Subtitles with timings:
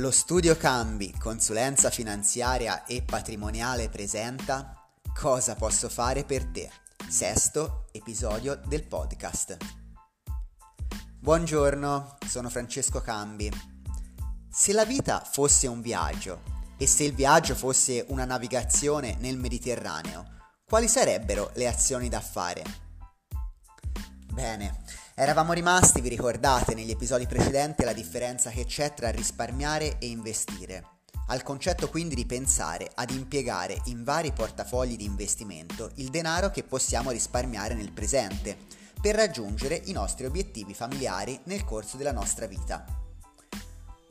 [0.00, 4.74] Lo studio Cambi, consulenza finanziaria e patrimoniale presenta
[5.12, 6.70] Cosa posso fare per te?
[7.06, 9.58] Sesto episodio del podcast.
[11.18, 13.52] Buongiorno, sono Francesco Cambi.
[14.48, 16.44] Se la vita fosse un viaggio
[16.78, 20.24] e se il viaggio fosse una navigazione nel Mediterraneo,
[20.64, 22.64] quali sarebbero le azioni da fare?
[24.32, 24.82] Bene,
[25.20, 30.82] Eravamo rimasti, vi ricordate, negli episodi precedenti la differenza che c'è tra risparmiare e investire.
[31.26, 36.62] Al concetto quindi di pensare ad impiegare in vari portafogli di investimento il denaro che
[36.62, 38.56] possiamo risparmiare nel presente
[38.98, 42.82] per raggiungere i nostri obiettivi familiari nel corso della nostra vita.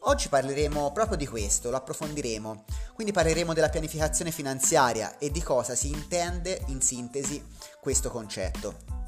[0.01, 5.73] Oggi parleremo proprio di questo, lo approfondiremo, quindi parleremo della pianificazione finanziaria e di cosa
[5.73, 7.43] si intende in sintesi
[7.81, 8.98] questo concetto.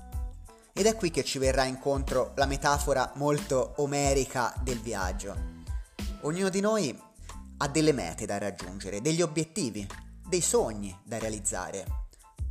[0.82, 5.60] Ed è qui che ci verrà incontro la metafora molto omerica del viaggio.
[6.22, 7.00] Ognuno di noi
[7.58, 9.88] ha delle mete da raggiungere, degli obiettivi,
[10.28, 11.86] dei sogni da realizzare.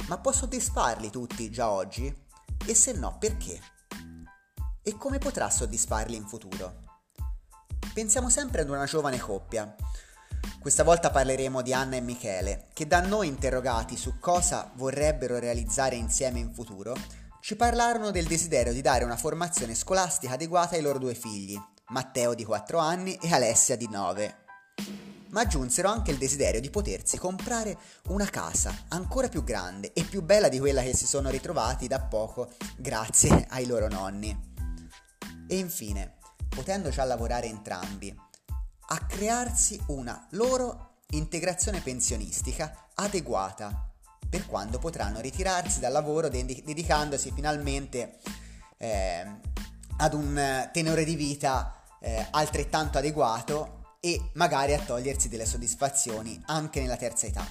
[0.06, 2.16] Ma può soddisfarli tutti già oggi?
[2.64, 3.60] E se no, perché?
[4.80, 6.84] E come potrà soddisfarli in futuro?
[7.92, 9.74] Pensiamo sempre ad una giovane coppia.
[10.60, 15.96] Questa volta parleremo di Anna e Michele, che da noi interrogati su cosa vorrebbero realizzare
[15.96, 16.94] insieme in futuro,
[17.40, 22.34] ci parlarono del desiderio di dare una formazione scolastica adeguata ai loro due figli, Matteo
[22.34, 24.36] di 4 anni e Alessia di 9.
[25.30, 30.22] Ma aggiunsero anche il desiderio di potersi comprare una casa ancora più grande e più
[30.22, 34.48] bella di quella che si sono ritrovati da poco grazie ai loro nonni.
[35.48, 38.14] E infine, potendo già lavorare entrambi,
[38.92, 43.89] a crearsi una loro integrazione pensionistica adeguata
[44.30, 48.18] per quando potranno ritirarsi dal lavoro dedicandosi finalmente
[48.78, 49.26] eh,
[49.96, 56.80] ad un tenore di vita eh, altrettanto adeguato e magari a togliersi delle soddisfazioni anche
[56.80, 57.46] nella terza età.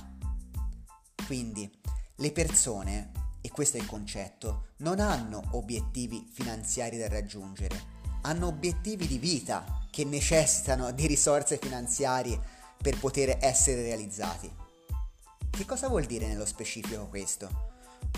[1.28, 1.70] Quindi
[2.16, 3.12] le persone,
[3.42, 9.88] e questo è il concetto, non hanno obiettivi finanziari da raggiungere, hanno obiettivi di vita
[9.92, 12.40] che necessitano di risorse finanziarie
[12.82, 14.52] per poter essere realizzati.
[15.60, 17.50] Che cosa vuol dire nello specifico questo?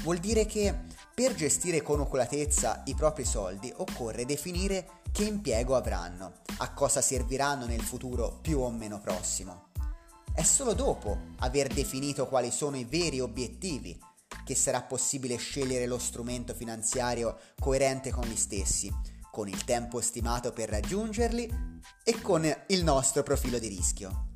[0.03, 0.81] Vuol dire che
[1.11, 7.65] per gestire con oculatezza i propri soldi occorre definire che impiego avranno, a cosa serviranno
[7.65, 9.69] nel futuro più o meno prossimo.
[10.31, 13.99] È solo dopo aver definito quali sono i veri obiettivi
[14.45, 18.93] che sarà possibile scegliere lo strumento finanziario coerente con gli stessi,
[19.31, 21.49] con il tempo stimato per raggiungerli
[22.03, 24.29] e con il nostro profilo di rischio.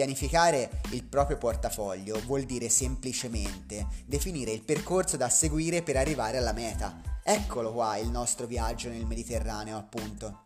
[0.00, 6.54] Pianificare il proprio portafoglio vuol dire semplicemente definire il percorso da seguire per arrivare alla
[6.54, 7.20] meta.
[7.22, 10.44] Eccolo qua il nostro viaggio nel Mediterraneo, appunto.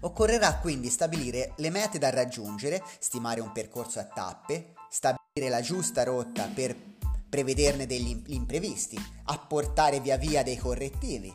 [0.00, 6.02] Occorrerà quindi stabilire le mete da raggiungere, stimare un percorso a tappe, stabilire la giusta
[6.02, 6.74] rotta per
[7.28, 11.30] prevederne degli imprevisti, apportare via via dei correttivi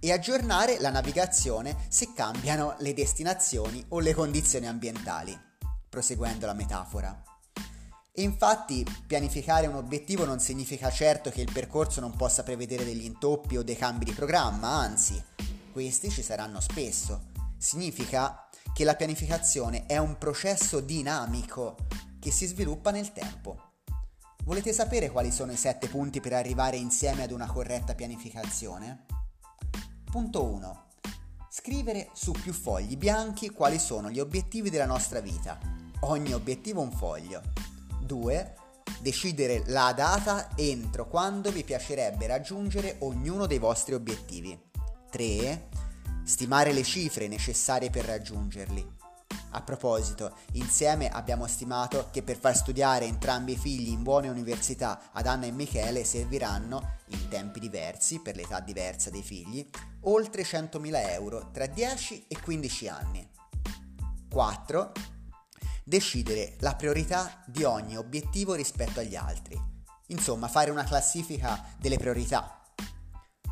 [0.00, 5.50] e aggiornare la navigazione se cambiano le destinazioni o le condizioni ambientali
[5.92, 7.22] proseguendo la metafora.
[8.16, 13.58] Infatti pianificare un obiettivo non significa certo che il percorso non possa prevedere degli intoppi
[13.58, 15.22] o dei cambi di programma, anzi,
[15.70, 17.30] questi ci saranno spesso.
[17.58, 21.76] Significa che la pianificazione è un processo dinamico
[22.18, 23.72] che si sviluppa nel tempo.
[24.44, 29.04] Volete sapere quali sono i sette punti per arrivare insieme ad una corretta pianificazione?
[30.04, 30.86] Punto 1.
[31.50, 36.92] Scrivere su più fogli bianchi quali sono gli obiettivi della nostra vita ogni obiettivo un
[36.92, 37.42] foglio.
[38.00, 38.54] 2.
[39.00, 44.58] Decidere la data entro quando vi piacerebbe raggiungere ognuno dei vostri obiettivi.
[45.10, 45.68] 3.
[46.24, 49.00] Stimare le cifre necessarie per raggiungerli.
[49.54, 55.10] A proposito, insieme abbiamo stimato che per far studiare entrambi i figli in buone università
[55.12, 59.68] ad Anna e Michele serviranno, in tempi diversi, per l'età diversa dei figli,
[60.02, 63.28] oltre 100.000 euro tra 10 e 15 anni.
[64.30, 64.92] 4
[65.84, 69.60] decidere la priorità di ogni obiettivo rispetto agli altri.
[70.08, 72.62] Insomma, fare una classifica delle priorità.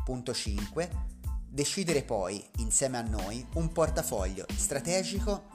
[0.03, 1.09] Punto 5.
[1.47, 5.49] Decidere poi, insieme a noi, un portafoglio strategico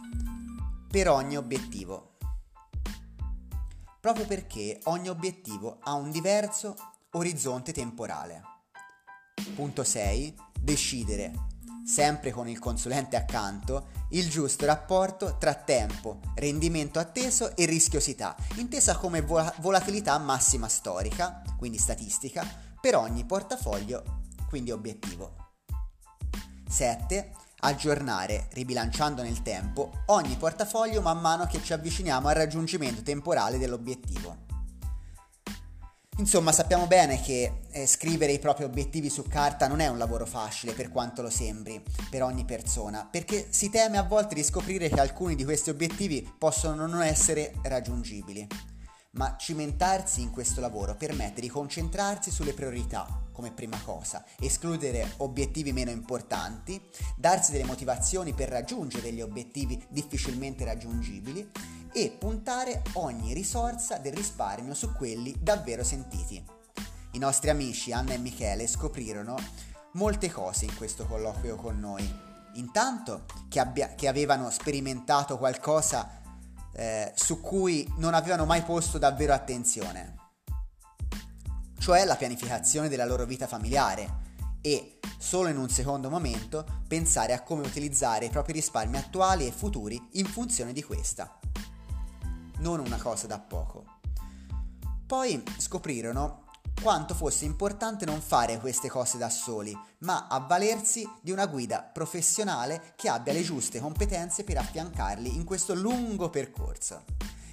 [0.89, 2.17] per ogni obiettivo.
[4.01, 6.77] Proprio perché ogni obiettivo ha un diverso
[7.13, 8.43] orizzonte temporale.
[9.55, 10.35] Punto 6.
[10.61, 11.33] Decidere,
[11.87, 18.97] sempre con il consulente accanto, il giusto rapporto tra tempo, rendimento atteso e rischiosità, intesa
[18.97, 22.45] come vol- volatilità massima storica, quindi statistica,
[22.81, 24.03] per ogni portafoglio,
[24.49, 25.35] quindi obiettivo.
[26.69, 27.33] 7.
[27.61, 34.46] aggiornare, ribilanciando nel tempo, ogni portafoglio man mano che ci avviciniamo al raggiungimento temporale dell'obiettivo.
[36.19, 40.25] Insomma, sappiamo bene che eh, scrivere i propri obiettivi su carta non è un lavoro
[40.25, 44.89] facile per quanto lo sembri per ogni persona, perché si teme a volte di scoprire
[44.89, 48.47] che alcuni di questi obiettivi possono non essere raggiungibili.
[49.11, 55.71] Ma cimentarsi in questo lavoro permette di concentrarsi sulle priorità come prima cosa, escludere obiettivi
[55.75, 56.81] meno importanti,
[57.15, 61.51] darsi delle motivazioni per raggiungere degli obiettivi difficilmente raggiungibili
[61.97, 66.45] e puntare ogni risorsa del risparmio su quelli davvero sentiti.
[67.13, 69.35] I nostri amici Anna e Michele scoprirono
[69.93, 72.07] molte cose in questo colloquio con noi.
[72.57, 76.21] Intanto che, abbia, che avevano sperimentato qualcosa
[76.75, 80.17] eh, su cui non avevano mai posto davvero attenzione,
[81.79, 84.25] cioè la pianificazione della loro vita familiare
[84.61, 89.51] e, solo in un secondo momento, pensare a come utilizzare i propri risparmi attuali e
[89.51, 91.39] futuri in funzione di questa
[92.59, 93.85] non una cosa da poco.
[95.07, 96.45] Poi scoprirono
[96.81, 102.93] quanto fosse importante non fare queste cose da soli, ma avvalersi di una guida professionale
[102.97, 107.05] che abbia le giuste competenze per affiancarli in questo lungo percorso.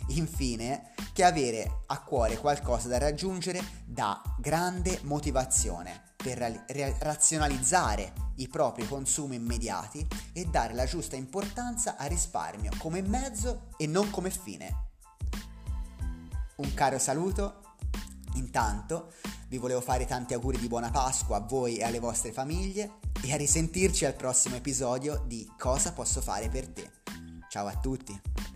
[0.07, 8.47] Infine, che avere a cuore qualcosa da raggiungere dà grande motivazione per ra- razionalizzare i
[8.47, 14.29] propri consumi immediati e dare la giusta importanza al risparmio come mezzo e non come
[14.29, 14.91] fine.
[16.63, 17.75] Un caro saluto.
[18.35, 19.11] Intanto
[19.49, 23.33] vi volevo fare tanti auguri di buona Pasqua a voi e alle vostre famiglie e
[23.33, 26.89] a risentirci al prossimo episodio di Cosa posso fare per te.
[27.49, 28.52] Ciao a tutti.